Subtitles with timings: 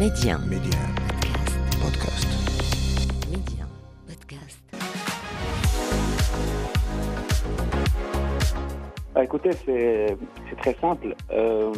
[0.00, 0.38] Média.
[0.48, 0.80] Média.
[1.78, 2.26] Podcast.
[3.30, 3.66] Média.
[4.08, 4.62] Podcast.
[9.14, 10.16] Ah, écoutez, c'est
[10.62, 11.14] très simple.
[11.30, 11.70] Euh,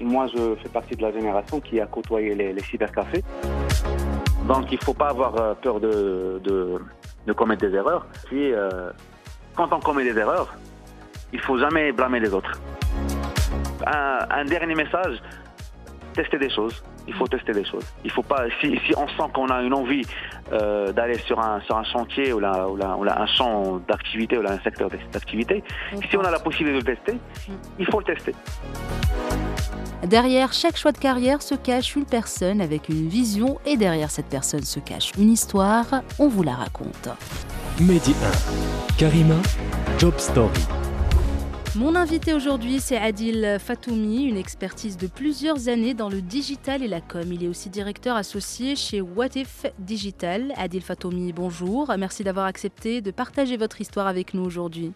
[0.00, 3.24] moi, je fais partie de la génération qui a côtoyé les, les cybercafés.
[4.46, 6.78] Donc, il ne faut pas avoir euh, peur de, de,
[7.26, 8.06] de commettre des erreurs.
[8.26, 8.92] Puis, euh,
[9.56, 10.54] quand on commet des erreurs,
[11.32, 12.52] il faut jamais blâmer les autres.
[13.84, 15.20] Un, un dernier message,
[16.18, 16.82] tester des choses.
[17.06, 17.86] Il faut tester des choses.
[18.04, 18.42] Il faut pas.
[18.60, 20.02] Si, si on sent qu'on a une envie
[20.52, 23.80] euh, d'aller sur un sur un chantier ou là, ou là, ou là, un champ
[23.88, 25.62] d'activité ou là, un secteur d'activité,
[26.10, 27.18] si on a la possibilité de le tester,
[27.78, 28.34] il faut le tester.
[30.04, 34.28] Derrière chaque choix de carrière se cache une personne avec une vision et derrière cette
[34.28, 35.86] personne se cache une histoire.
[36.18, 37.08] On vous la raconte.
[37.80, 38.14] Mehdi
[38.90, 38.96] 1.
[38.96, 39.36] Karima,
[39.98, 40.87] Job Story.
[41.78, 46.88] Mon invité aujourd'hui, c'est Adil Fatoumi, une expertise de plusieurs années dans le digital et
[46.88, 47.22] la com.
[47.32, 50.52] Il est aussi directeur associé chez What If Digital.
[50.56, 51.92] Adil Fatoumi, bonjour.
[51.96, 54.90] Merci d'avoir accepté de partager votre histoire avec nous aujourd'hui.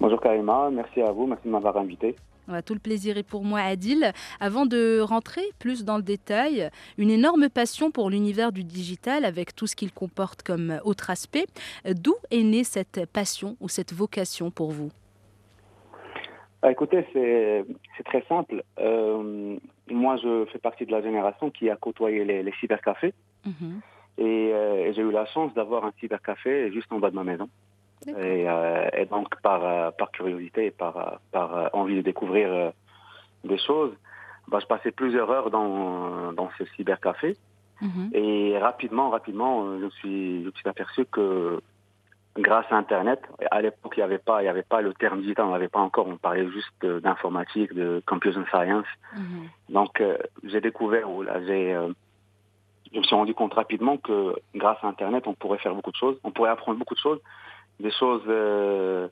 [0.00, 2.16] Bonjour Karima, merci à vous, merci de m'avoir invité.
[2.48, 4.12] Voilà, tout le plaisir est pour moi, Adil.
[4.40, 9.54] Avant de rentrer plus dans le détail, une énorme passion pour l'univers du digital avec
[9.54, 11.46] tout ce qu'il comporte comme autre aspect.
[11.88, 14.90] D'où est née cette passion ou cette vocation pour vous?
[16.62, 17.64] Ah, écoutez, c'est
[18.04, 18.62] très simple.
[18.78, 19.56] Euh,
[19.90, 23.80] moi, je fais partie de la génération qui a côtoyé les, les cybercafés Mhm.
[24.18, 27.24] et, euh, et j'ai eu la chance d'avoir un cybercafé juste en bas de ma
[27.24, 27.48] maison.
[28.06, 32.72] Et, euh, et donc, par, par curiosité et par, par envie de découvrir
[33.44, 33.92] des choses,
[34.48, 37.36] bah, je passais plusieurs heures dans, dans ce cybercafé.
[37.80, 38.10] Mhm.
[38.14, 41.60] Et rapidement, rapidement, je me suis, je me suis aperçu que
[42.38, 45.20] grâce à Internet, à l'époque, il n'y avait pas, il y avait pas le terme
[45.20, 48.86] digital, on n'avait pas encore, on parlait juste d'informatique, de computer science.
[49.16, 49.48] Mhm.
[49.68, 51.88] Donc, euh, j'ai découvert, ou là, j'ai, euh,
[52.92, 55.96] je me suis rendu compte rapidement que grâce à Internet, on pourrait faire beaucoup de
[55.96, 57.20] choses, on pourrait apprendre beaucoup de choses,
[57.80, 59.08] des choses euh,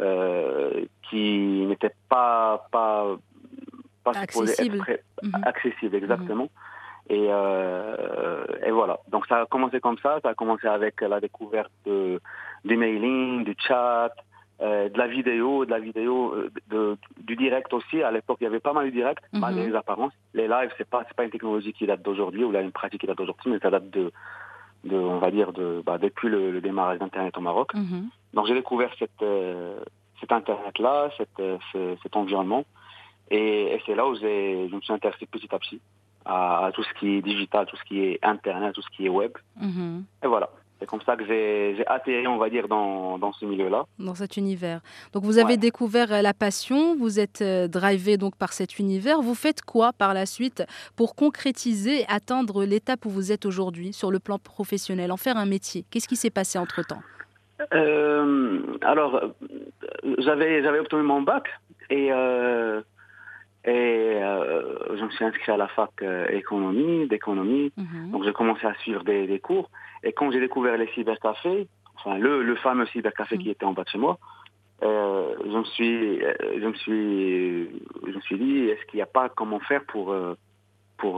[0.00, 3.16] euh, qui n'étaient pas pas
[4.04, 4.12] pas
[5.22, 5.42] Mhm.
[5.44, 6.48] accessibles, exactement.
[7.10, 8.98] Et, euh, et voilà.
[9.08, 10.18] Donc ça a commencé comme ça.
[10.22, 12.20] Ça a commencé avec la découverte de,
[12.64, 14.10] du mailing, du chat,
[14.60, 18.02] euh, de la vidéo, de la vidéo, euh, de, du direct aussi.
[18.02, 19.40] À l'époque, il y avait pas mal de direct, Mhm.
[19.40, 20.12] malgré les apparences.
[20.34, 23.00] Les lives, c'est pas c'est pas une technologie qui date d'aujourd'hui ou là une pratique
[23.00, 24.12] qui date d'aujourd'hui, mais ça date de
[24.84, 27.72] de on va dire de bah, depuis le, le démarrage d'internet au Maroc.
[27.74, 28.08] Mhm.
[28.34, 29.80] Donc j'ai découvert cette, euh,
[30.20, 32.64] cet internet-là, cette, euh, ce- cet environnement,
[33.30, 35.80] et, et c'est là où j'ai- je me suis intéressé petit à petit
[36.28, 39.08] à, tout ce qui est digital, tout ce qui est internet, tout ce qui est
[39.08, 39.32] web.
[39.60, 40.04] Mhm.
[40.22, 43.84] Et voilà, c'est comme ça que j'ai atterri, on va dire, dans, dans ce milieu-là.
[43.98, 44.80] Dans cet univers.
[45.12, 45.56] Donc vous avez Ouais.
[45.56, 49.20] découvert euh, la passion, vous êtes euh, drivé donc par cet univers.
[49.22, 50.62] Vous faites quoi par la suite
[50.94, 55.46] pour concrétiser, atteindre l'étape où vous êtes aujourd'hui sur le plan professionnel, en faire un
[55.46, 57.02] métier Qu'est-ce qui s'est passé entre temps
[57.74, 59.20] Euh, alors,
[60.18, 61.44] j'avais j'avais obtenu mon bac
[61.90, 62.80] et euh,
[63.72, 67.70] et euh, je me suis inscrit à la fac euh, économie d'économie.
[68.12, 69.68] Donc j'ai commencé à suivre des, des cours.
[70.04, 73.42] Et quand j'ai découvert les cybercafés, enfin le, le fameux cybercafé Mhm.
[73.42, 74.14] qui était en bas de chez moi,
[74.82, 76.20] euh, je me suis,
[76.62, 77.68] je me suis,
[78.10, 80.06] je me suis dit, est-ce qu'il n'y a pas comment faire pour
[80.96, 81.14] pour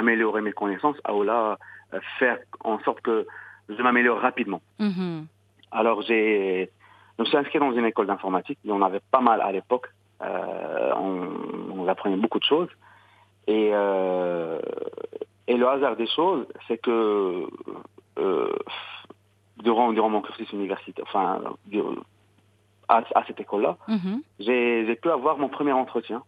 [0.00, 1.56] améliorer mes connaissances, ou là
[1.94, 2.38] euh, faire
[2.72, 3.26] en sorte que
[3.74, 4.60] je m'améliore rapidement.
[4.78, 5.26] Mhm.
[5.70, 6.70] Alors j'ai,
[7.16, 8.58] je me suis inscrit dans une école d'informatique.
[8.64, 9.88] Il y en avait pas mal à l'époque.
[10.20, 11.28] On,
[11.84, 12.68] on apprenait beaucoup de choses.
[13.46, 14.58] Et, euh,
[15.46, 17.46] et le hasard des choses, c'est que
[18.18, 18.52] euh,
[19.58, 21.82] durant, durant mon cursus universitaire, enfin, du-
[22.88, 24.22] à, à cette école-là, Mhm.
[24.38, 26.22] j'ai j'ai pu avoir mon premier entretien.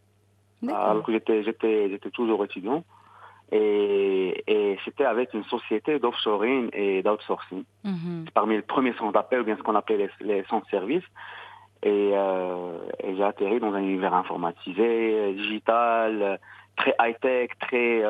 [0.68, 2.82] Alors que j'étais j'étais j'étais toujours étudiant.
[3.52, 8.24] Et, et c'était avec une société d'offshoring et d'outsourcing Mhm.
[8.34, 11.04] parmi les premiers centres d'appel, ou bien ce qu'on appelait les, les centres de services.
[11.86, 14.82] Et, euh, et j'ai atterri dans un univers informatisé,
[15.20, 16.36] euh, digital, euh,
[16.76, 18.02] très high-tech, très,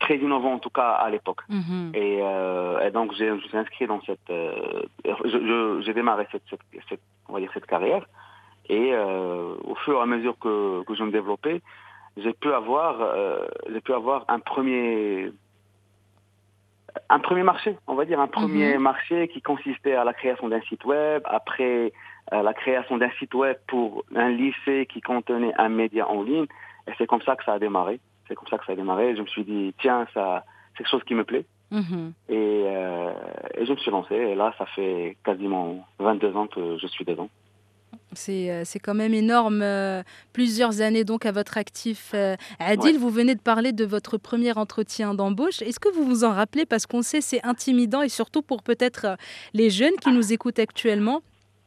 [0.00, 1.40] très innovant en tout cas à l'époque.
[1.48, 1.92] Mhm.
[1.94, 4.82] Et, euh, et donc j'ai- je me suis inscrit dans cette, euh,
[5.84, 8.04] j'ai démarré cette, cette, cette- on va dire cette carrière.
[8.68, 11.60] Et euh, au fur et à mesure que, que je me développais,
[12.16, 12.94] j'ai pu avoir,
[13.72, 15.32] j'ai pu avoir un premier,
[17.08, 20.60] un premier marché, on va dire un premier marché qui consistait à la création d'un
[20.62, 21.92] site web, après
[22.32, 26.46] euh, la création d'un site web pour un lycée qui contenait un média en ligne.
[26.86, 28.00] Et c'est comme ça que ça a démarré.
[28.28, 29.16] C'est comme ça que ça a démarré.
[29.16, 31.44] Je me suis dit tiens ça, c'est quelque chose qui me plaît.
[31.70, 32.12] Mhm.
[32.28, 33.12] Et, euh,
[33.54, 34.14] et je me suis lancé.
[34.14, 37.28] Et là, ça fait quasiment 22 ans que je suis dedans.
[38.14, 39.64] C'est quand même énorme.
[40.32, 42.14] plusieurs années donc à votre actif.
[42.58, 45.62] Adil, vous venez de parler de votre premier entretien d'embauche.
[45.62, 46.66] Est-ce que vous vous en rappelez?
[46.66, 49.16] Parce qu'on sait c'est intimidant et surtout pour peut-être
[49.54, 51.22] les jeunes qui nous écoutent actuellement.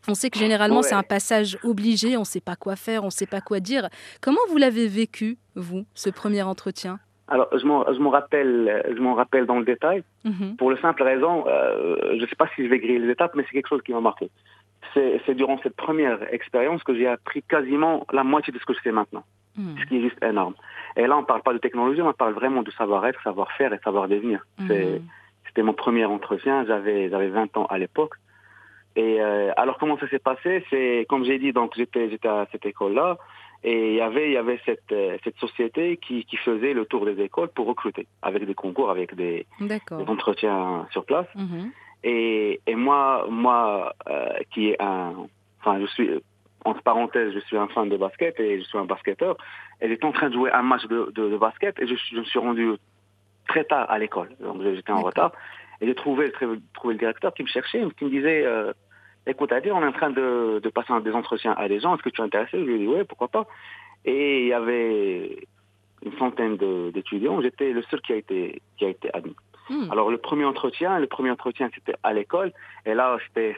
[0.07, 3.07] On sait que généralement c'est un passage obligé, on ne sait pas quoi faire, on
[3.07, 3.89] ne sait pas quoi dire.
[4.21, 6.99] Comment vous l'avez vécu, vous, ce premier entretien?
[7.27, 10.57] Alors, je m'en rappelle, je m'en rappelle dans le détail, mhm.
[10.57, 13.31] pour le simple raison, euh, je ne sais pas si je vais griller les étapes,
[13.35, 14.29] mais c'est quelque chose qui m'a marqué.
[14.95, 18.81] C'est durant cette première expérience que j'ai appris quasiment la moitié de ce que je
[18.81, 19.23] sais maintenant,
[19.57, 19.75] mhm.
[19.79, 20.55] ce qui est juste énorme.
[20.95, 23.79] Et là, on ne parle pas de technologie, on parle vraiment de savoir-être, savoir-faire et
[23.83, 24.45] savoir devenir.
[24.59, 25.01] Mhm.
[25.47, 28.13] C'était mon premier entretien, j'avais 20 ans à l'époque.
[28.95, 30.63] Et euh, alors comment ça s'est passé?
[30.69, 33.17] C'est comme j'ai dit, donc j'étais j'étais à cette école-là
[33.63, 36.85] et il y avait il y avait cette euh, cette société qui qui faisait le
[36.85, 41.27] tour des écoles pour recruter avec des concours, avec des, des entretiens sur place.
[41.35, 41.71] Mhm.
[42.05, 45.13] Et et moi moi euh, qui est un
[45.59, 46.09] enfin je suis
[46.63, 49.37] entre parenthèses, je suis un fan de basket et je suis un basketteur.
[49.79, 52.23] Elle était en train de jouer un match de, de, basket et je, je, me
[52.23, 52.71] suis rendu
[53.47, 54.29] très tard à l'école.
[54.39, 55.31] Donc j'étais en retard.
[55.81, 56.31] Et j'ai trouvé,
[56.73, 58.73] trouvé le directeur qui me cherchait, qui me disait, euh,
[59.27, 62.03] écoute, Adi, on est en train de, de passer des entretiens à des gens, est-ce
[62.03, 62.51] que tu es intéressé?
[62.53, 63.45] Je lui ai dit, oui, pourquoi pas.
[64.05, 65.47] Et il y avait
[66.03, 66.57] une centaine
[66.91, 69.35] d'étudiants, j'étais le seul qui a été, qui a été admis.
[69.69, 69.91] Hmm.
[69.91, 72.51] Alors le premier entretien, le premier entretien c'était à l'école,
[72.85, 73.55] et là c'était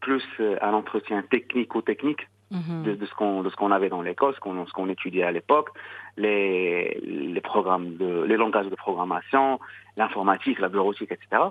[0.00, 2.82] plus euh, un entretien technique-technique mhm.
[2.82, 5.24] de, de, ce qu'on de ce qu'on avait dans l'école, ce qu'on ce qu'on étudiait
[5.24, 5.70] à l'époque,
[6.16, 9.60] les les programmes de les langages de programmation,
[9.96, 11.50] l'informatique, la bureautique, etc.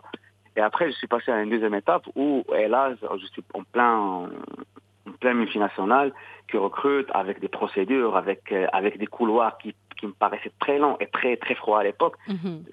[0.55, 3.97] Et après, je suis passé à une deuxième étape où, là, je suis en plein,
[3.97, 6.13] en plein multinational
[6.49, 9.73] qui recrute avec des procédures, avec, euh, avec des couloirs qui,
[10.03, 12.15] qui me paraissaient très longs et très, très froids à l'époque.
[12.27, 12.65] Mhm.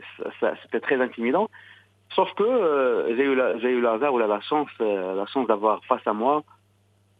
[0.62, 1.48] C'était très intimidant.
[2.16, 5.46] Sauf que euh, j'ai eu, j'ai eu le hasard ou la, chance, euh, la chance
[5.46, 6.42] d'avoir face à moi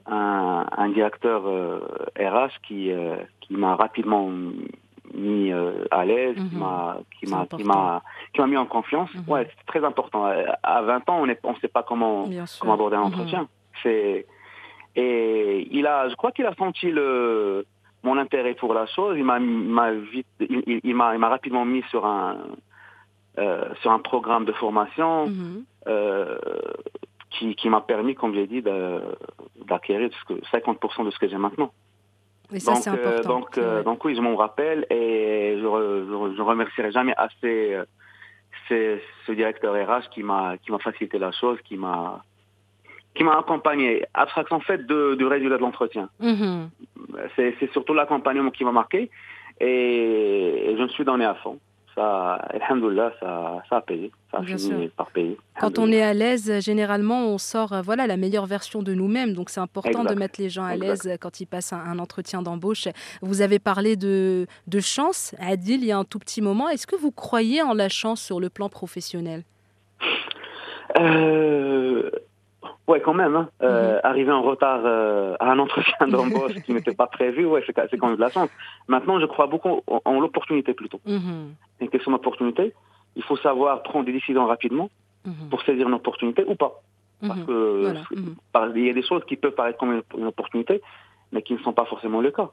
[0.07, 1.45] un, un directeur
[2.19, 2.91] RH qui,
[3.41, 4.29] qui m'a rapidement
[5.15, 6.59] mis euh, à l'aise, qui mhm.
[6.59, 6.97] m'a
[8.33, 9.15] qui m'a mis en confiance.
[9.15, 9.25] Mhm.
[9.29, 10.25] Ouais, c'est très important.
[10.65, 12.29] À 20 ans, on ne on sait pas comment
[12.59, 13.06] comment aborder un mhm.
[13.06, 13.49] entretien.
[13.85, 14.27] C'est
[14.97, 17.65] et il a, je crois qu'il a senti le
[18.02, 19.17] mon intérêt pour la chose.
[19.17, 22.37] Il m'a il, il il m'a rapidement mis sur un
[23.38, 25.31] euh, sur un programme de formation
[25.87, 26.38] euh,
[27.31, 28.62] qui qui m'a permis, comme j'ai dit,
[29.67, 30.11] d'acquérir
[30.52, 31.73] 50% de ce que j'ai maintenant.
[32.50, 37.76] Donc, euh, donc, donc oui, je m'en rappelle et je, ne remercierai jamais assez
[38.69, 42.25] ce directeur RH qui m'a qui m'a facilité la chose, qui m'a
[43.15, 44.05] qui m'a accompagné.
[44.15, 46.09] Abstraction faite de, du résultat de l'entretien.
[46.23, 46.69] Mm-hmm.
[47.37, 49.11] C'est surtout l'accompagnement qui m'a marqué
[49.61, 51.59] et, je me suis donné à fond
[51.95, 54.12] ça, alhamdoulilah, ça, ça a payé.
[54.31, 55.37] Ça a fini par payer.
[55.61, 59.33] Quand on est à l'aise, généralement, on sort euh, voilà, la meilleure version de nous-mêmes.
[59.35, 62.89] Donc, c'est important de mettre les gens à l'aise quand ils passent un, entretien d'embauche.
[63.23, 66.69] Vous avez parlé de, de chance, Adil, il y a un tout petit moment.
[66.69, 69.43] Est-ce que vous croyez en la chance sur le plan professionnel?
[70.99, 72.11] Euh,
[72.87, 73.37] Ouais, quand même.
[73.37, 73.49] Hein.
[73.62, 74.01] Euh, mhm.
[74.05, 78.07] arriver en retard euh, à un entretien d'embauche qui n'était pas prévu, ouais, c'est quand
[78.07, 78.51] même de la chance.
[78.89, 81.01] Maintenant, je crois beaucoup en, l'opportunité plutôt.
[81.07, 81.55] Mhm.
[81.81, 82.75] Une question d'opportunité.
[83.17, 84.91] Il faut savoir prendre des décisions rapidement
[85.25, 85.49] mhm.
[85.51, 86.83] pour saisir une opportunité ou pas.
[87.27, 87.95] Parce que
[88.77, 90.81] il y a des choses qui peuvent paraître comme une, opportunité,
[91.33, 92.51] mais qui ne sont pas forcément le cas.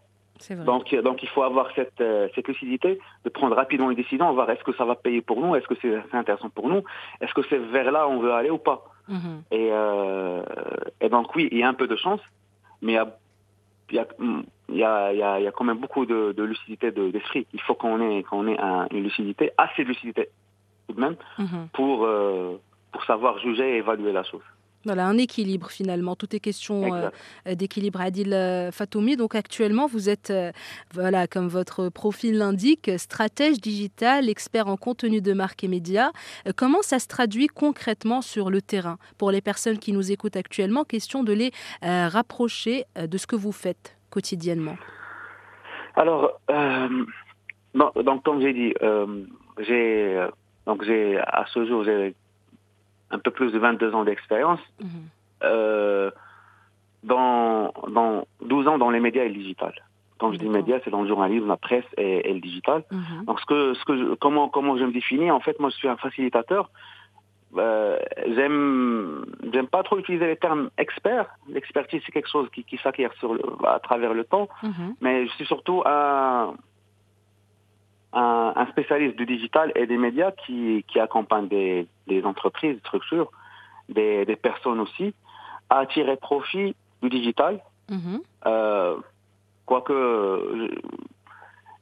[0.65, 4.49] Donc, donc il faut avoir cette, euh, cette lucidité de prendre rapidement une décision, voir
[4.51, 6.83] est-ce que ça va payer pour nous, est-ce que c'est intéressant pour nous,
[7.21, 8.83] est-ce que c'est vers là où on veut aller ou pas.
[9.07, 9.43] Mhm.
[9.51, 10.43] et, euh,
[11.01, 12.21] et donc oui, il y a un peu de chance,
[12.81, 13.17] mais il y a,
[13.89, 14.07] il y a,
[14.69, 14.83] il y
[15.23, 17.47] a, il y a quand même beaucoup de, de lucidité d'esprit.
[17.53, 18.57] il faut qu'on ait, qu'on ait
[18.91, 20.29] une lucidité, assez de lucidité
[20.87, 21.67] tout de même, mhm.
[21.73, 22.59] pour, euh,
[22.91, 24.43] pour savoir juger et évaluer la chose.
[24.87, 26.15] Voilà, un équilibre finalement.
[26.15, 27.99] Tout est question euh, d'équilibre.
[27.99, 30.53] Adil euh, Fatoumi, donc actuellement, vous êtes, euh,
[30.93, 36.11] voilà, comme votre profil l'indique, stratège digital, expert en contenu de marque et médias.
[36.55, 38.97] comment ça se traduit concrètement sur le terrain?
[39.17, 41.51] Pour les personnes qui nous écoutent actuellement, question de les
[41.81, 44.77] rapprocher de ce que vous faites quotidiennement.
[45.97, 46.39] Alors,
[47.73, 48.73] donc, comme j'ai dit,
[49.67, 50.27] j'ai
[50.65, 52.15] donc j'ai à ce jour j'ai
[53.11, 54.89] un peu plus de 22 ans d'expérience, mhm.
[55.43, 56.11] euh,
[57.03, 59.73] dans, dans 12 ans dans les médias et le digital.
[60.19, 62.83] Quand je dis médias, c'est dans le journalisme, la presse et, le digital.
[62.91, 63.25] Mhm.
[63.25, 65.87] Donc, ce que, ce que comment, comment je me définis En fait, moi, je suis
[65.87, 66.71] un facilitateur.
[67.55, 67.97] Euh,
[68.35, 71.27] j'aime, j'aime pas trop utiliser les termes expert.
[71.47, 74.49] L'expertise, c'est quelque chose qui, qui s'acquiert sur à travers le temps.
[74.63, 74.95] Mhm.
[75.01, 76.55] Mais je suis surtout un,
[78.13, 83.29] un, spécialiste du digital et des médias qui, qui accompagne des, des entreprises, des structures,
[83.89, 85.13] des, des, personnes aussi,
[85.69, 88.19] à tirer profit du digital Mhm.
[88.45, 88.97] Euh,
[89.65, 90.69] quoique,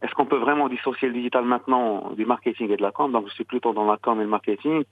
[0.01, 3.11] est-ce qu'on peut vraiment dissocier le digital maintenant du marketing et de la com?
[3.11, 4.83] Donc, je suis plutôt dans la com et le marketing,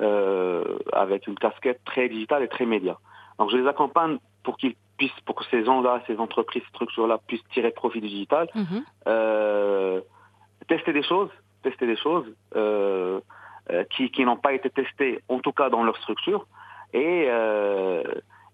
[0.00, 2.98] euh, avec une casquette très digitale et très média.
[3.38, 7.18] Donc, je les accompagne pour qu'ils puissent, pour que ces gens-là, ces entreprises, ces structures-là
[7.26, 8.82] puissent tirer profit du digital, Mhm.
[9.06, 10.00] euh,
[10.68, 11.30] tester des choses,
[11.62, 13.20] tester des choses euh,
[13.70, 16.46] euh, qui, qui n'ont pas été testées, en tout cas dans leur structure.
[16.94, 18.02] Et, euh,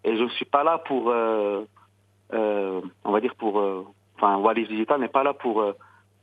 [0.05, 1.63] et je ne suis pas là pour, euh,
[2.33, 3.85] euh, on va dire pour, euh,
[4.17, 5.73] enfin, Wallis Digital n'est pas là pour, euh,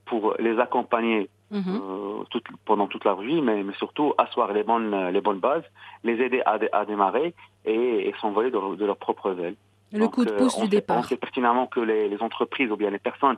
[0.05, 1.29] pour les accompagner
[1.67, 5.63] euh, toute- pendant toute leur vie, mais, mais surtout asseoir les bonnes, les bonnes bases,
[6.03, 7.33] les aider à, à démarrer
[7.65, 9.55] et, et s'envoler de, leur- de leurs propres ailes.
[9.91, 10.97] Le Donc, coup de euh, pouce on du sait- départ.
[10.99, 13.37] On sait pertinemment que les, les entreprises ou bien les personnes,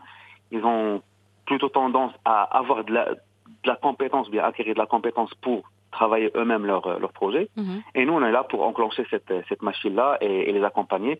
[0.52, 1.02] ils ont
[1.46, 3.18] plutôt tendance à avoir de la, de
[3.66, 7.50] la compétence, bien acquérir de la compétence pour travailler eux-mêmes leur, euh, leur projet.
[7.56, 7.82] Mhm.
[7.96, 11.20] Et nous, on est là pour enclencher cette, cette machine-là et, et les accompagner,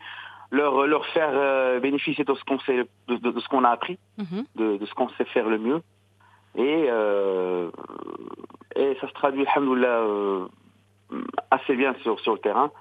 [0.52, 3.70] leur, leur faire euh, bénéficier de ce qu'on sait, de, de- de ce qu'on a
[3.70, 4.46] appris, Mhm.
[4.56, 5.82] de, de ce qu'on sait faire le mieux.
[6.56, 7.70] Et, euh,
[8.76, 10.46] et ça se traduit, alhamdoulilah, euh,
[11.52, 12.72] assez bien sur, sur le terrain.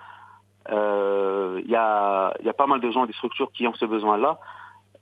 [0.71, 3.75] Euh, Il y, a, il y a pas mal de gens, des structures qui ont
[3.75, 4.39] ce besoin-là.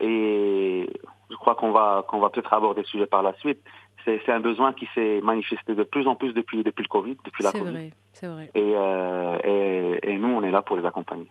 [0.00, 0.88] Et
[1.30, 3.60] je crois qu'on va, qu'on va peut-être aborder le sujet par la suite.
[4.04, 7.44] C'est un besoin qui s'est manifesté de plus en plus depuis, depuis le Covid, depuis
[7.44, 7.70] la C'est Covid.
[7.70, 8.50] vrai, c'est vrai.
[8.54, 11.26] Et, euh, et, et nous, on est là pour les accompagner.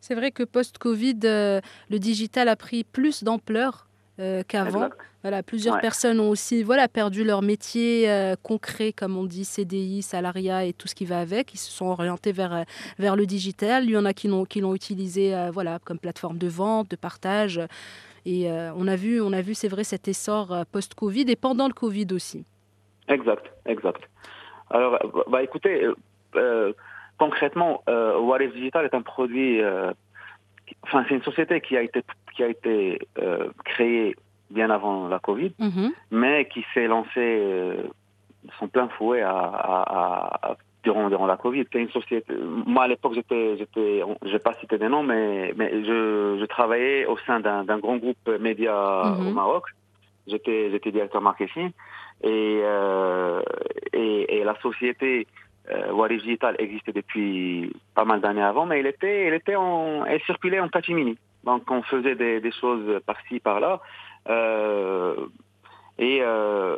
[0.00, 1.60] C'est vrai que post-Covid, euh,
[1.90, 3.86] le digital a pris plus d'ampleur
[4.18, 4.88] euh, qu'avant.
[5.22, 5.80] Voilà, plusieurs Ouais.
[5.80, 10.72] personnes ont aussi voilà, perdu leur métier euh, concret, comme on dit, CDI, salariat et
[10.72, 11.54] tout ce qui va avec.
[11.54, 12.64] Ils se sont orientés vers,
[12.98, 13.84] vers le digital.
[13.84, 16.90] Il y en a qui l'ont, qui l'ont utilisé euh, voilà, comme plateforme de vente,
[16.90, 17.60] de partage.
[18.24, 21.36] Et euh, on a vu, on a vu c'est vrai, cet essor euh, post-Covid et
[21.36, 22.44] pendant le Covid aussi.
[23.08, 24.02] Exact, exact.
[24.70, 25.86] Alors, bah, bah, écoutez,
[26.36, 26.72] euh,
[27.18, 29.92] concrètement, euh, Digital est un produit, euh,
[30.66, 32.02] qui- enfin, c'est une société qui a été,
[32.34, 34.14] qui a été euh, créée
[34.50, 35.92] bien avant la Covid, Mhm.
[36.10, 37.76] mais qui s'est lancée
[38.58, 41.66] son plein fouet à, à- à- à- durant, durant la Covid.
[41.74, 42.34] Une société.
[42.66, 46.44] Moi, à l'époque, j'étais, j'étais, je vais pas citer des noms, mais, mais je, je
[46.46, 49.28] travaillais au sein d'un, d'un grand groupe média Mhm.
[49.28, 49.64] au Maroc.
[50.26, 51.70] J'étais, j'étais directeur marketing
[52.22, 53.42] et, euh,
[53.92, 55.26] et, et la société
[55.70, 60.20] euh, Digital existait depuis pas mal d'années avant, mais elle était, elle était en, elle
[60.22, 61.18] circulait en catimini.
[61.44, 63.80] Donc, on faisait des, des choses par-ci, par-là.
[64.28, 65.16] Euh,
[65.98, 66.76] et euh,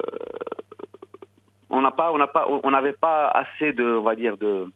[1.71, 4.67] on n'a pas, on n'a pas, on n'avait pas assez de, on va dire de,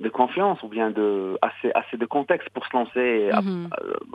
[0.00, 3.68] de confiance ou bien de assez, assez de contexte pour se lancer à, Mhm.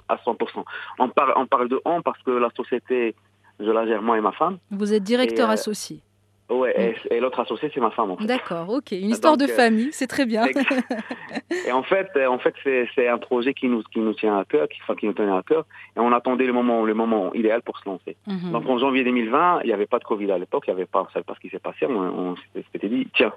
[0.10, 0.64] à 100%.
[1.00, 3.16] On parle, on parle de on parce que la société,
[3.60, 4.58] je la gère moi et ma femme.
[4.72, 6.02] Vous êtes directeur Et, euh, associé.
[6.50, 8.12] Ouais, et, et l'autre associé c'est ma femme.
[8.12, 8.25] En fait.
[8.25, 8.91] D'accord, ok.
[8.91, 10.46] Une histoire donc, de euh, famille, c'est très bien.
[11.68, 12.56] Et en fait, euh, en fait,
[12.96, 15.32] c'est un projet qui nous qui nous tient à cœur, qui, enfin, qui nous tenait
[15.32, 15.65] à cœur,
[15.96, 18.18] et on attendait le moment le moment idéal pour se lancer.
[18.27, 18.51] Mhm.
[18.51, 20.86] Donc en janvier 2020, il n'y avait pas de Covid à l'époque, il y avait
[20.86, 21.86] pas, on savait pas ce qui s'est passé.
[21.86, 22.36] On, on
[22.74, 23.34] s'était dit, tiens,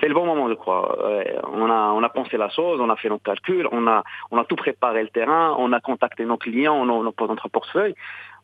[0.00, 0.98] c'est le bon moment, je crois.
[1.52, 4.02] On a on a pensé la chose, on a fait nos calculs, on a
[4.32, 7.94] on a tout préparé le terrain, on a contacté nos clients, nos, nos- notre portefeuille.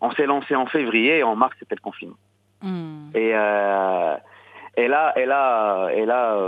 [0.01, 2.17] On s'est lancé en février, et en mars c'était le confinement.
[2.63, 3.11] Hmm.
[3.15, 4.17] Et, euh,
[4.77, 6.39] et là, et là, et là,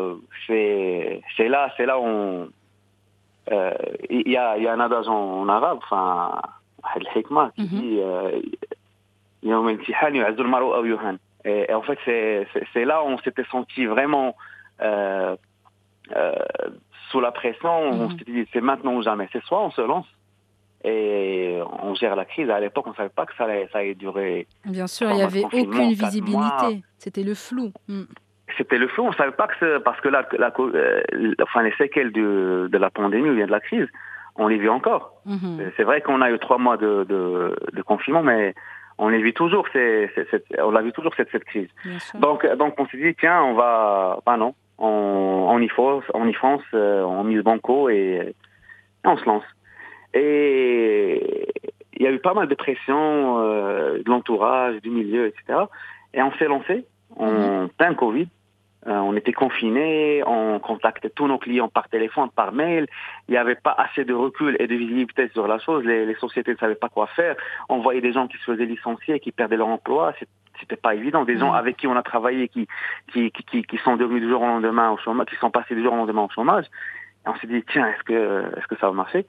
[0.47, 2.49] c'est, c'est là, c'est là où
[3.53, 3.75] euh,
[4.11, 6.41] il y, a, y a un adage en, arabe, enfin,
[6.83, 7.69] Al-Hikma, qui mhm.
[7.69, 8.41] dit euh,
[11.45, 14.37] et, et en fait, c'est, là où on s'était senti vraiment
[14.83, 15.37] euh,
[16.15, 16.33] euh,
[17.11, 18.19] sous la pression, on mhm.
[18.19, 19.29] s'était dit c'est maintenant ou jamais.
[19.33, 20.07] C'est soit on se lance,
[20.85, 23.95] et on gère la crise à l'époque on savait pas que ça allait, ça allait
[23.95, 26.83] durer Bien sûr, il n'y avait aucune visibilité.
[26.99, 27.73] C'était le flou.
[27.89, 28.03] Mm.
[28.57, 31.03] c'était le flou, on savait pas que c'est- parce que la, co- euh,
[31.43, 33.87] enfin les séquelles de, de la pandémie ou bien de la crise,
[34.37, 35.21] on les vit encore.
[35.27, 35.71] Mhm.
[35.77, 38.55] C'est vrai qu'on a eu trois mois de, de, de confinement, mais
[38.99, 39.67] on les vit toujours,
[40.59, 41.69] on l'a vu toujours cette, cette crise.
[41.85, 42.19] Bien sûr.
[42.21, 44.87] Donc, donc on s'est dit tiens, on va, bah non, on,
[45.51, 48.35] on y fonce, on y fonce, euh, on mise banco et,
[49.05, 49.45] et on se lance.
[50.15, 51.49] Et
[51.95, 55.61] il y a eu pas mal de pression euh, de l'entourage, du milieu, etc.
[56.15, 56.87] Et on s'est lancé
[57.17, 58.29] en plein Covid.
[58.87, 62.87] Euh, on était confinés, on contactait tous nos clients par téléphone, par mail.
[63.29, 65.85] Il n'y avait pas assez de recul et de visibilité sur la chose.
[65.85, 67.35] Les, les sociétés ne savaient pas quoi faire.
[67.69, 70.15] On voyait des gens qui se faisaient licencier, qui perdaient leur emploi.
[70.61, 71.25] C'était pas évident.
[71.25, 71.59] Des gens Mhm.
[71.59, 72.67] avec qui on a travaillé, qui,
[73.13, 75.75] qui, qui, qui, qui sont devenus du jour au lendemain au chômage, qui sont passés
[75.75, 76.65] du jour au lendemain au chômage.
[77.27, 79.27] Et on s'est dit, tiens, est-ce que, est-ce que ça va marcher?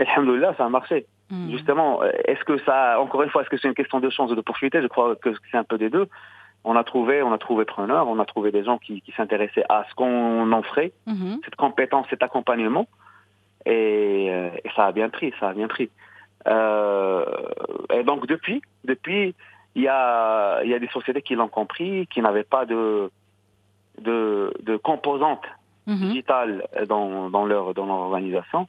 [0.00, 1.06] Et alhamdoulilah, ça a marché.
[1.30, 1.50] Mm.
[1.50, 4.30] Justement, euh, est-ce que ça, encore une fois, est-ce que c'est une question de chance
[4.30, 6.08] ou d'opportunité Je crois que c'est un peu des deux.
[6.64, 9.64] On a trouvé, on a trouvé preneur, on a trouvé des gens qui, qui s'intéressaient
[9.68, 11.40] à ce qu'on offrait, Mhm.
[11.44, 12.86] cette compétence, cet accompagnement.
[13.66, 15.90] Et, euh, et ça a bien pris, ça a bien pris.
[16.46, 17.24] Euh,
[17.92, 19.34] et donc depuis, depuis,
[19.74, 23.10] il y a, il y a des sociétés qui l'ont compris, qui n'avaient pas de,
[24.00, 25.44] de, de composantes
[25.86, 28.68] digitales dans, dans leur dans leur organisation.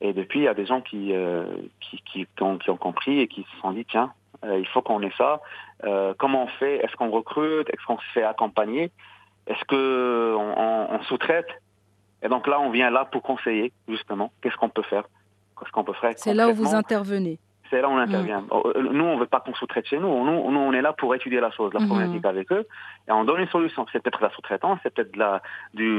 [0.00, 1.46] Et depuis, il y a des gens qui euh,
[1.80, 4.12] qui, qui, qui ont, qui ont compris et qui se sont dit tiens,
[4.44, 5.40] euh, il faut qu'on ait ça.
[5.84, 6.76] Euh, comment on fait?
[6.84, 7.68] Est-ce qu'on recrute?
[7.70, 8.90] Est-ce qu'on se fait accompagner?
[9.46, 11.48] Est-ce que on, on- sous-traite?
[12.22, 14.32] Et donc là, on vient là pour conseiller justement.
[14.42, 15.04] Qu'est-ce qu'on peut faire?
[15.58, 17.38] Qu'est-ce qu'on peut faire C'est là où vous intervenez.
[17.70, 18.44] c'est là où on intervient.
[18.52, 20.24] Euh, Nous, on ne veut pas qu'on sous-traite chez nous.
[20.24, 20.50] nous.
[20.50, 21.86] Nous, on est là pour étudier la chose, la Mhm.
[21.88, 22.66] problématique avec eux,
[23.08, 23.86] et on donne une solution.
[23.92, 25.40] C'est peut-être la sous-traitance, c'est peut-être la,
[25.74, 25.90] du,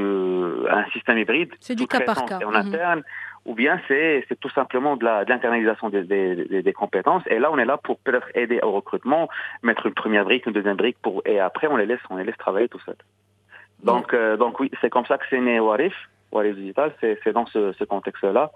[0.70, 1.50] un système hybride.
[1.60, 2.38] C'est du cas par cas.
[2.46, 2.56] En Mhm.
[2.56, 3.02] interne,
[3.44, 7.22] ou bien c'est tout simplement de la- de l'internalisation des, des, des- compétences.
[7.26, 9.28] Et là, on est là pour peut-être aider au recrutement,
[9.62, 12.24] mettre une première brique, une deuxième brique, pour, et après, on les laisse, on les
[12.24, 12.96] laisse travailler tout seul.
[13.82, 15.94] Donc, euh, donc oui, c'est comme ça que c'est né Warif,
[16.32, 18.50] Warif Digital, c'est dans ce, ce contexte-là.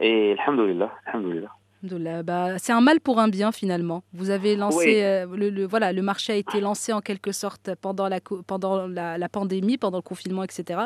[0.00, 1.50] Et alhamdoulilah, alhamdoulilah.
[1.82, 4.02] Bah, c'est un mal pour un bien finalement.
[4.12, 4.94] Vous avez lancé, Oui.
[5.02, 8.86] euh, le, le- voilà, le marché a été lancé en quelque sorte pendant la, pendant
[8.88, 10.80] la, la pandémie, pendant le confinement, etc.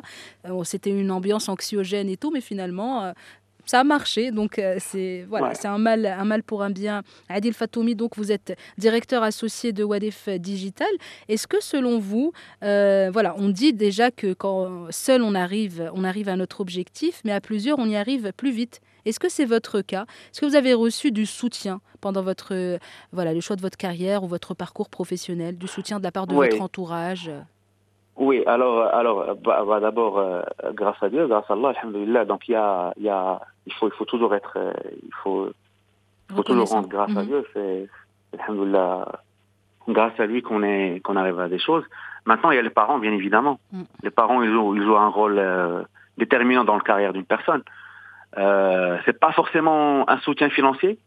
[0.47, 3.13] Euh, C'était une ambiance anxiogène et tout, mais finalement, euh,
[3.65, 4.33] ça a marché.
[4.33, 5.55] Donc euh, c'est voilà, Ouais.
[5.55, 7.03] c'est un mal, un mal pour un bien.
[7.31, 10.89] Adil Fatoumi, donc vous êtes directeur associé de Wadef Digital.
[11.29, 12.33] Est-ce que selon vous,
[12.65, 17.23] euh, voilà, on dit déjà que quand seul on arrive, on arrive à notre objectif,
[17.25, 18.81] mais à plusieurs on y arrive plus vite?
[19.05, 20.03] Est-ce que c'est votre cas?
[20.31, 22.79] Est-ce que vous avez reçu du soutien pendant votre euh,
[23.13, 26.27] voilà le choix de votre carrière ou votre parcours professionnel, du soutien de la part
[26.27, 26.49] de Oui.
[26.49, 27.31] votre entourage?
[28.17, 30.43] Oui, alors, alors bah, bah, d'abord, euh,
[30.75, 33.89] grâce à Dieu, grâce à Allah, alhamdoulilah, donc il y a, y a, il faut,
[33.89, 35.51] il faut toujours être, euh, il faut,
[36.45, 37.27] toujours rendre grâce à Mhm.
[37.27, 37.47] Dieu.
[37.55, 37.89] C'est,
[38.39, 39.07] alhamdoulilah,
[39.89, 41.85] grâce à lui qu'on est, qu'on arrive à des choses.
[42.27, 43.59] Maintenant, il y a les parents, bien évidemment.
[43.73, 43.85] Mhm.
[44.03, 45.83] Les parents, ils jouent, ils jouent un rôle euh,
[46.19, 47.63] déterminant dans la carrière d'une personne.
[48.39, 50.99] Euh, c'est pas forcément un soutien financier,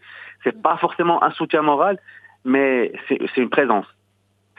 [0.44, 1.98] c'est pas forcément un soutien moral,
[2.44, 3.86] mais c'est, c'est une présence.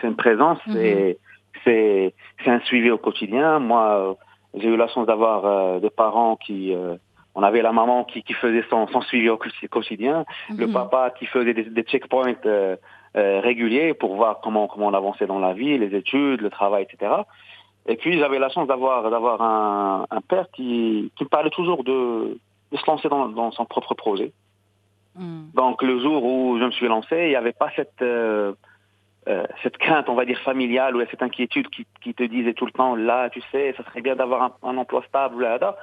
[0.00, 0.72] C'est une présence, Mhm.
[0.74, 1.18] c'est,
[1.64, 3.58] c'est, un suivi au quotidien.
[3.60, 4.14] Moi, euh,
[4.54, 6.96] j'ai eu la chance d'avoir euh, des parents qui, euh,
[7.34, 10.24] on avait la maman qui, qui faisait son, son suivi au quotidi- quotidien,
[10.56, 10.72] le Mhm.
[10.72, 12.76] papa qui faisait des, des checkpoints euh,
[13.14, 17.12] réguliers pour voir comment comment on avançait dans la vie, les études, le travail, etc.
[17.86, 21.84] Et puis j'avais la chance d'avoir d'avoir un, un père qui, qui me parlait toujours
[21.84, 22.38] de,
[22.72, 24.32] de se lancer dans, dans son propre projet.
[25.16, 25.50] Mhm.
[25.54, 28.52] Donc le jour où je me suis lancé, il n'y avait pas cette euh,
[29.28, 32.64] euh, cette crainte, on va dire familiale, ou cette inquiétude qui, qui te disait tout
[32.66, 35.76] le temps, là, tu sais, ça serait bien d'avoir un, un emploi stable, là, là.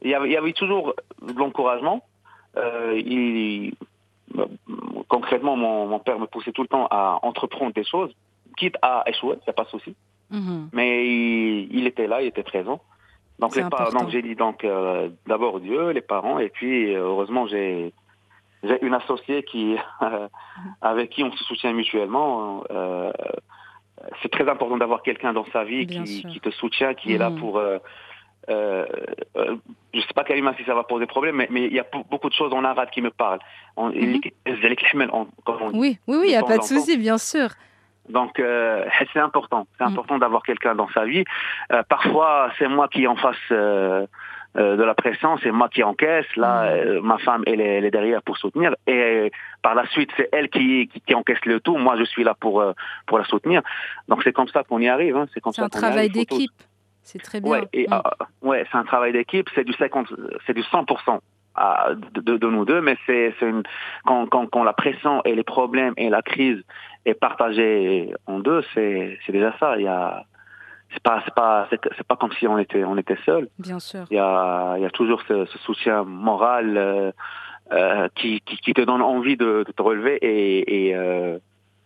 [0.00, 2.02] Il y avait, il y avait toujours de l'encouragement.
[2.56, 3.74] Euh, il-
[4.38, 4.46] euh,
[5.08, 8.14] concrètement, mon, mon père me poussait tout le temps à entreprendre des choses,
[8.56, 9.94] quitte à échouer, c'est pas de souci.
[10.30, 10.70] Mhm.
[10.72, 12.80] Mais il, il était là, il était présent.
[13.40, 14.00] Donc, les par- important.
[14.02, 17.92] donc j'ai dit donc euh, d'abord Dieu, les parents, et puis euh, heureusement j'ai
[18.62, 20.28] j'ai une associée qui euh,
[20.82, 22.64] avec qui on se soutient mutuellement.
[22.70, 23.10] Euh,
[24.22, 27.30] c'est très important d'avoir quelqu'un dans sa vie qui, qui te soutient, qui est là
[27.30, 27.38] Mhm.
[27.40, 27.58] pour.
[27.58, 27.78] Euh,
[28.48, 28.86] euh,
[29.92, 32.04] je sais pas Kalima si ça va poser problème, mais mais il y a be-
[32.10, 33.38] beaucoup de choses en arabe qui me parlent.
[33.76, 34.20] On, Mhm.
[35.60, 35.78] on dit.
[35.78, 37.50] Oui, oui, oui, il n'y a pas de souci, bien sûr.
[38.08, 39.88] Donc euh, c'est important, c'est Mm.
[39.88, 41.24] important d'avoir quelqu'un dans sa vie.
[41.72, 44.06] Euh, parfois c'est moi qui en face euh,
[44.56, 46.26] euh, de la pression, c'est moi qui encaisse.
[46.36, 46.66] Là, Mm.
[46.88, 49.30] euh, ma femme elle est, elle est derrière pour soutenir, et
[49.62, 51.76] par la suite c'est elle qui, qui, qui encaisse le tout.
[51.76, 52.72] Moi je suis là pour euh,
[53.06, 53.62] pour la soutenir.
[54.08, 55.16] Donc c'est comme ça qu'on y arrive.
[55.16, 55.26] Hein.
[55.32, 56.50] C'est comme C'est ça un qu'on y travail d'équipe.
[57.02, 57.50] C'est très bien.
[57.52, 57.92] Ouais, et, Mm.
[57.94, 59.48] euh, ouais, c'est un travail d'équipe.
[59.54, 60.08] C'est du 50,
[60.46, 61.20] c'est du 100%
[61.56, 63.62] à- de, de, de nous deux, mais c'est c'est une
[64.04, 66.62] quand, quand quand la pression et les problèmes et la crise
[67.04, 69.76] est partagée en deux, c'est c'est déjà ça.
[69.76, 70.24] Il y a
[70.92, 73.48] c'est pas c'est pas c'est pas comme si on était on était seul.
[73.58, 74.04] Bien sûr.
[74.10, 77.12] Il y a il y a toujours ce, ce soutien moral euh,
[77.72, 81.38] euh, qui, qui qui te donne envie de, de te relever et et, euh,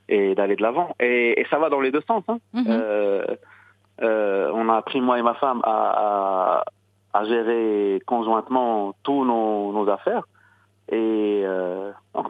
[0.08, 0.94] et d'aller de l'avant.
[1.00, 2.24] Et, et ça va dans les deux sens.
[2.28, 2.38] Hein.
[2.66, 3.24] Euh,
[4.02, 6.64] euh, on a appris, moi et ma femme, à,
[7.12, 10.24] à, à gérer conjointement tous nos, nos affaires.
[10.92, 12.28] Et euh, donc,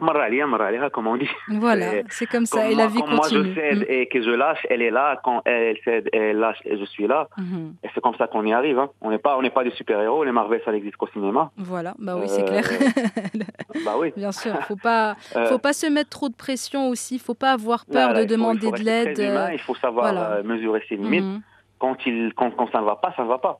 [0.93, 1.29] comme on dit.
[1.49, 2.61] Voilà, c'est- comme ça.
[2.61, 3.53] Comme et la vie comme moi je continue.
[3.55, 3.85] cède Mm.
[3.89, 5.19] et que je lâche, elle est là.
[5.23, 7.27] Quand elle cède elle lâche, et je suis là.
[7.37, 7.73] Mhm.
[7.83, 8.79] Et c'est comme ça qu'on y arrive.
[8.79, 8.89] Hein.
[9.01, 10.23] On n'est pas, on n'est pas des super-héros.
[10.23, 11.51] Les Marvel, ça n'existe qu'au cinéma.
[11.57, 12.63] Voilà, bah oui, c'est Euh, clair.
[13.85, 14.13] Bah oui.
[14.15, 17.19] Bien sûr, faut pas, Euh, faut pas se mettre trop de pression aussi.
[17.19, 19.19] Faut pas avoir peur de il il demander faut de l'aide.
[19.19, 20.31] euh, il faut savoir voilà.
[20.37, 21.23] euh, mesurer ses limites.
[21.25, 21.41] mhm.
[21.77, 23.59] quand, il, quand, quand ça ne va pas, ça ne va pas.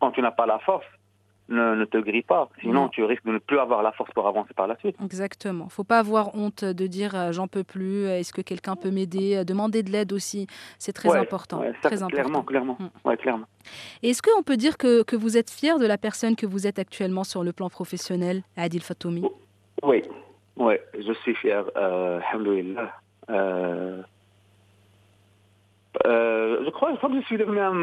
[0.00, 0.86] Quand tu n'as pas la force
[1.50, 2.48] ne, ne te grille pas.
[2.60, 2.88] Sinon, Non.
[2.88, 4.96] tu risques de ne plus avoir la force pour avancer par la suite.
[5.04, 5.68] Exactement.
[5.68, 8.06] Faut pas avoir honte de dire euh, j'en peux plus.
[8.06, 10.46] euh, Est-ce que quelqu'un peut m'aider Euh, Demander de l'aide aussi,
[10.78, 11.60] c'est très Ouais, important.
[11.60, 12.06] ouais, ça, très clairement,
[12.38, 12.42] important.
[12.44, 12.76] clairement.
[12.78, 13.08] Mm.
[13.08, 13.46] Ouais, clairement.
[14.02, 16.78] Est-ce qu'on peut dire que, que vous êtes fier de la personne que vous êtes
[16.78, 19.24] actuellement sur le plan professionnel, Adil Fatoumi?
[19.82, 20.02] Oui,
[20.56, 22.20] oui, je suis fier, euh.
[23.30, 24.02] Euh,
[26.06, 27.74] euh, je crois, que je suis devenu un,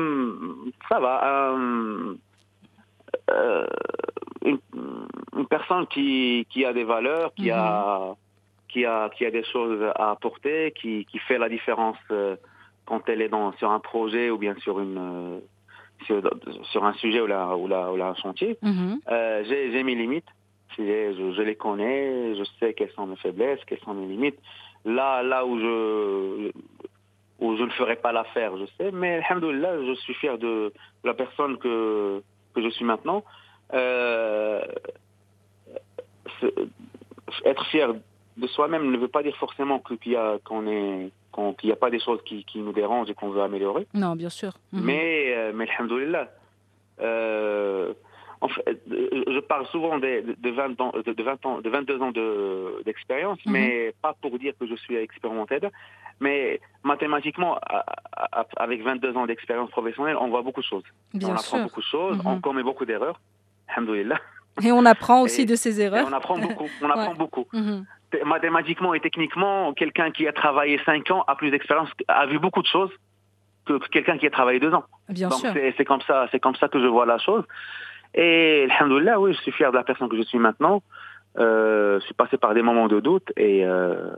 [0.89, 2.15] ça va, un,
[4.45, 4.59] une,
[5.35, 8.15] une personne qui, qui a des valeurs, qui a,
[8.69, 12.35] qui a, qui a des choses à apporter, qui, qui fait la différence euh,
[12.85, 15.39] quand elle est dans, sur un projet ou bien sur une, euh,
[16.05, 16.21] sur,
[16.71, 18.57] sur un sujet ou là, ou là, ou là un chantier.
[18.61, 18.99] Mhm.
[19.09, 20.27] Euh, j'ai mes limites.
[20.77, 24.37] Je, je les connais, je sais quelles sont mes faiblesses, quelles sont mes limites.
[24.85, 26.51] Là, là où je
[27.39, 28.91] où je ne ferai pas l'affaire, je sais.
[28.91, 30.71] Mais alhamdoulilah, je suis fier de,
[31.03, 32.21] de la personne que
[32.57, 33.23] que je suis maintenant.
[33.73, 34.61] Euh,
[37.45, 37.93] être fier
[38.37, 41.11] de soi-même ne veut pas dire forcément qu'il y a qu'on est
[41.63, 43.87] n'y a pas des choses qui, qui nous dérangent et qu'on veut améliorer.
[43.93, 44.53] Non, bien sûr.
[44.73, 44.81] Mhm.
[44.83, 46.29] Mais, euh, mais alhamdoulilah,
[47.01, 47.93] euh,
[48.41, 51.61] en fait, euh, je parle souvent de, de, de 20 ans, de, de 20 ans,
[51.61, 53.51] de 22 ans de- d'expérience, Mhm.
[53.53, 55.59] mais pas pour dire que je suis expérimenté.
[56.19, 57.59] Mais mathématiquement,
[58.57, 60.83] avec 22 ans d'expérience professionnelle, on voit beaucoup de choses.
[61.13, 62.27] bien on apprend beaucoup de choses, Mhm.
[62.27, 63.19] on commet beaucoup d'erreurs.
[63.69, 64.19] Alhamdoulilah.
[64.63, 66.07] Et on apprend aussi Et- de ses Et erreurs.
[66.09, 66.67] on apprend beaucoup.
[66.81, 67.45] On apprend beaucoup.
[67.53, 67.85] Mhm.
[68.25, 72.61] Mathématiquement et techniquement, quelqu'un qui a travaillé 5 ans a plus d'expérience, a vu beaucoup
[72.61, 72.89] de choses
[73.65, 74.85] que, que quelqu'un qui a travaillé 2 ans.
[75.09, 75.51] Bien Donc sûr.
[75.53, 77.43] c'est c'est comme ça, c'est comme ça que je vois la chose.
[78.19, 80.81] Et alhamdoulilah, oui, je suis fier de la personne que je suis maintenant.
[81.37, 84.09] Euh, je suis passé par des moments de doute et euh,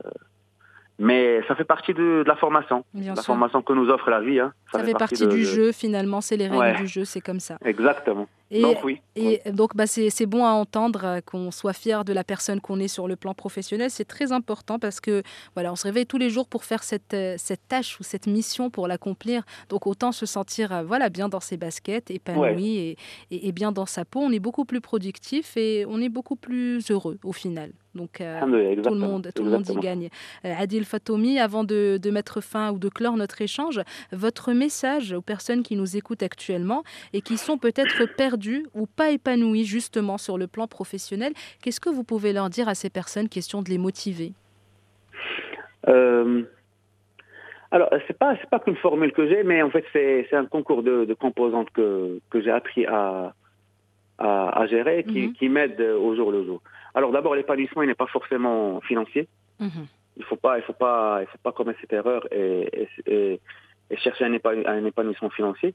[0.98, 3.24] mais ça fait partie de, de la formation, Bien la sûr.
[3.26, 4.40] formation que nous offre la vie.
[4.40, 4.52] Hein.
[4.72, 6.76] Ça fait partie de- du de- jeu finalement, c'est les règles Ouais.
[6.76, 7.56] du jeu, c'est comme ça.
[7.64, 8.26] Exactement.
[8.52, 9.00] Et, Donc oui.
[9.14, 12.80] et donc bah, c'est bon à entendre euh, qu'on soit fier de la personne qu'on
[12.80, 13.90] est sur le plan professionnel.
[13.90, 15.22] C'est très important parce que
[15.54, 18.26] voilà, on se réveille tous les jours pour faire cette, euh, cette tâche ou cette
[18.26, 19.44] mission pour l'accomplir.
[19.68, 22.96] Donc autant se sentir euh, voilà bien dans ses baskets, épanoui et,
[23.30, 24.18] et- et bien dans sa peau.
[24.20, 27.70] On est beaucoup plus productif et on est beaucoup plus heureux au final.
[27.96, 30.08] Donc euh, Alhamdoulilah, tout le monde, tout le monde y gagne.
[30.44, 33.80] Euh, Adil Fatomi, avant de, de mettre fin ou de clore notre échange,
[34.12, 38.39] votre message aux personnes qui nous écoutent actuellement et qui sont peut-être perdues
[38.74, 42.74] ou pas épanouies justement sur le plan professionnel, qu'est-ce que vous pouvez leur dire à
[42.74, 44.32] ces personnes Question de les motiver?
[45.88, 46.42] Euh,
[47.70, 50.46] alors, c'est pas c'est pas qu'une formule que j'ai, mais en fait c'est c'est un
[50.46, 53.34] concours de, de composantes que que j'ai appris à
[54.18, 55.32] à, à gérer, qui, Mhm.
[55.34, 56.60] qui m'aide au jour le jour.
[56.94, 59.28] Alors d'abord, l'épanouissement il n'est pas forcément financier.
[59.60, 59.86] Mhm.
[60.18, 63.40] Il faut pas il faut pas il faut pas commettre cette erreur et et, et-
[63.92, 65.74] et chercher un épanouissement financier.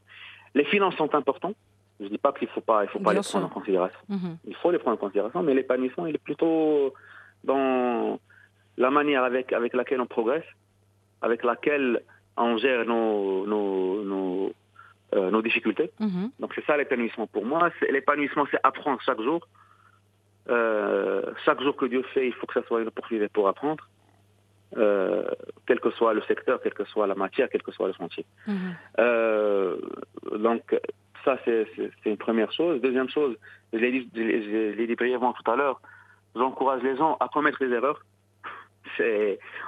[0.53, 1.55] Les finances sont importantes.
[1.99, 3.57] Je dis pas qu'il faut pas il faut pas Bien les prendre sûr.
[3.57, 3.99] en considération.
[4.09, 4.37] Mhm.
[4.45, 6.93] Il faut les prendre en considération, mais l'épanouissement, il est plutôt
[7.43, 8.19] dans
[8.77, 10.43] la manière avec, avec laquelle on progresse,
[11.21, 12.01] avec laquelle
[12.37, 14.53] on gère nos, nos, nos,
[15.13, 15.91] euh, nos difficultés.
[15.99, 16.31] Mhm.
[16.39, 17.69] Donc c'est ça l'épanouissement pour moi.
[17.89, 19.47] L'épanouissement, c'est apprendre chaque jour.
[20.49, 23.87] Euh, chaque jour que Dieu fait, il faut que ça soit une opportunité pour apprendre,
[24.77, 25.23] euh,
[25.65, 28.25] quel que soit le secteur, quelle que soit la matière, quel que soit le chantier.
[28.45, 28.75] Mhm.
[28.99, 29.77] Euh,
[30.37, 30.75] donc,
[31.25, 31.67] ça, c'est
[32.05, 32.79] une première chose.
[32.81, 33.35] Deuxième chose,
[33.73, 34.09] je l'ai dit,
[34.87, 35.81] dit brièvement tout à l'heure,
[36.35, 37.99] j'encourage les gens à commettre des erreurs.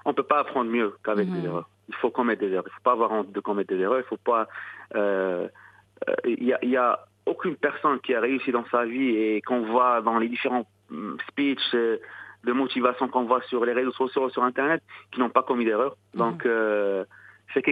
[0.06, 1.42] On ne peut pas apprendre mieux qu'avec Mhm.
[1.42, 1.70] des erreurs.
[1.90, 2.64] Il faut commettre des erreurs.
[2.66, 4.00] Il ne faut pas avoir honte de commettre des erreurs.
[4.00, 4.48] Il faut pas.
[4.96, 5.48] euh,
[6.08, 10.02] euh, Il y, a, aucune personne qui a réussi dans sa vie et qu'on voit
[10.02, 11.98] dans les différents hum, speeches euh,
[12.46, 15.98] de motivation qu'on voit sur les réseaux sociaux, sur Internet, qui n'ont pas commis d'erreurs.
[16.14, 17.04] Donc, euh,
[17.54, 17.64] c'est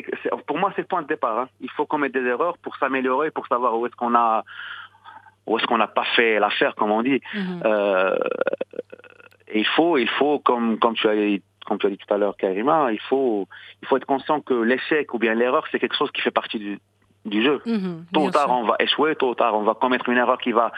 [0.47, 1.37] pour moi, c'est le point de départ.
[1.39, 1.49] hein.
[1.61, 4.43] Il faut commettre des erreurs pour s'améliorer, pour savoir où est-ce qu'on a,
[5.45, 7.21] où est-ce qu'on n'a pas fait l'affaire, comme on dit.
[7.33, 7.61] Mhm.
[7.65, 8.15] Euh,
[9.53, 12.17] il faut, il faut, comme, comme tu as dit, comme tu as dit tout à
[12.17, 13.47] l'heure, Karima, il faut,
[13.81, 16.59] il faut être conscient que l'échec ou bien l'erreur, c'est quelque chose qui fait partie
[16.59, 16.79] du,
[17.25, 17.61] du jeu.
[17.65, 18.05] Mhm.
[18.13, 18.51] Tôt ou tard, sûr.
[18.51, 20.71] on va échouer, tôt ou tard, on va commettre une erreur qui va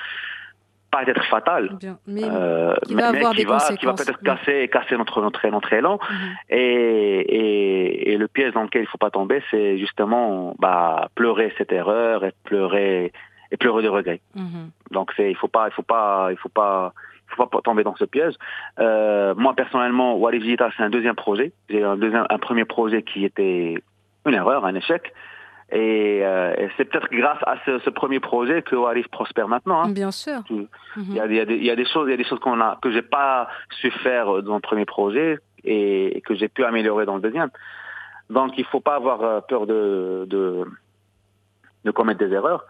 [0.91, 1.69] pas être fatale.
[1.80, 1.97] Bien.
[2.08, 4.06] Mais euh, qui va avoir qui des va, qui va conséquences.
[4.06, 6.00] peut-être casser, casser notre, notre, notre élan.
[6.10, 6.30] Mhm.
[6.50, 11.54] Et, et, et le piège dans lequel il faut pas tomber, c'est justement bah, pleurer
[11.58, 13.12] cette erreur et pleurer
[13.52, 14.21] et pleurer de regret.
[14.36, 14.71] Mhm.
[14.91, 16.93] Donc il faut pas il faut pas il faut pas
[17.30, 18.36] il faut pas tomber dans ce piège.
[18.80, 21.52] Euh, moi personnellement, Wallis Digital c'est un deuxième projet.
[21.69, 23.76] J'ai un deuxième un premier projet qui était
[24.26, 25.13] une erreur, un échec.
[25.69, 29.84] Et, euh, et c'est peut-être grâce à ce, ce premier projet que Wallis prospère maintenant.
[29.84, 29.89] hein.
[29.89, 30.39] Bien sûr.
[30.49, 30.67] Mhm.
[30.97, 32.17] il y, a, il y a des, il y a des choses, il y a
[32.17, 33.49] des choses qu'on a que j'ai pas
[33.82, 37.49] su faire dans le premier projet et, que j'ai pu améliorer dans le deuxième.
[38.30, 40.65] Donc il faut pas avoir euh, peur de de,
[41.84, 42.65] de commettre des erreurs.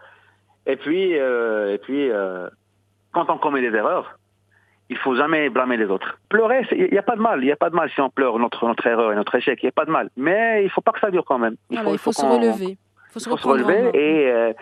[0.66, 2.48] Et puis euh, et puis euh,
[3.12, 4.18] quand on commet des erreurs,
[4.90, 6.18] il faut jamais blâmer les autres.
[6.28, 7.40] Pleurer, il n'y a pas de mal.
[7.42, 9.62] Il n'y a pas de mal si on pleure notre, notre erreur et notre échec.
[9.62, 10.10] Il n'y a pas de mal.
[10.16, 11.56] Mais il faut pas que ça dure quand même.
[11.70, 12.78] Il faut, il faut, se relever.
[13.08, 14.52] Il faut, se, relever et, euh,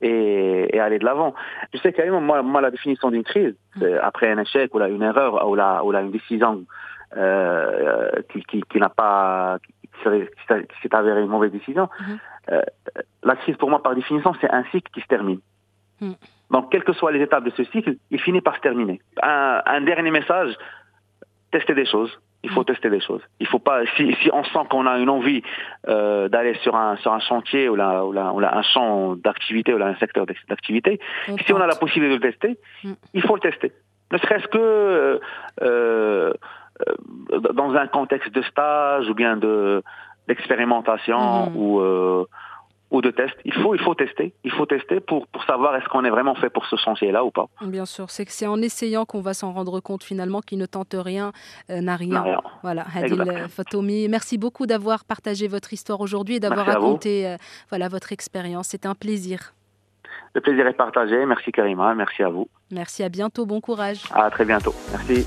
[0.00, 1.34] et, et, aller de l'avant.
[1.74, 3.84] Je sais carrément, moi, moi, la définition d'une crise, mm.
[4.02, 6.64] après un échec ou là, une erreur ou là, ou là une décision
[7.16, 9.58] euh, qui, qui, qui n'a pas,
[9.92, 12.18] qui s'est avérée une mauvaise décision, mm-hmm.
[12.52, 12.62] euh,
[13.22, 15.40] la crise pour moi, par définition, c'est un cycle qui se termine.
[16.00, 16.12] Mm.
[16.50, 19.00] Donc, quelles que soient les étapes de ce cycle, il finit par se terminer.
[19.22, 20.54] Un, un dernier message,
[21.50, 22.16] tester des choses.
[22.46, 23.22] Il faut tester des choses.
[23.40, 25.42] Il faut pas, si, si on sent qu'on a une envie
[25.88, 29.16] euh, d'aller sur un, sur un chantier ou, là, ou, là, ou là, un champ
[29.16, 31.00] d'activité ou là, un secteur d'activité,
[31.44, 32.92] si on a la possibilité de le tester, mm.
[33.14, 33.72] il faut le tester.
[34.12, 35.18] Ne serait-ce que euh,
[35.62, 36.32] euh,
[37.52, 39.82] dans un contexte de stage ou bien de
[40.28, 41.56] d'expérimentation mm.
[41.56, 42.24] ou euh,
[42.90, 43.36] ou de tests.
[43.44, 44.32] Il faut, il faut tester.
[44.44, 47.30] Il faut tester pour, pour savoir est-ce qu'on est vraiment fait pour ce chantier-là ou
[47.30, 47.48] pas.
[47.62, 50.66] Bien sûr, c'est que c'est en essayant qu'on va s'en rendre compte finalement qui ne
[50.66, 51.32] tente rien
[51.70, 52.24] euh, n'a rien.
[52.62, 57.36] Voilà, Hadil Fatomi, merci beaucoup d'avoir partagé votre histoire aujourd'hui et d'avoir raconté euh,
[57.70, 58.68] voilà, votre expérience.
[58.68, 59.54] C'était un plaisir.
[60.34, 61.24] Le plaisir est partagé.
[61.24, 62.48] Merci Karima, merci à vous.
[62.70, 64.02] Merci, à bientôt, bon courage.
[64.12, 64.74] À très bientôt.
[64.92, 65.26] Merci.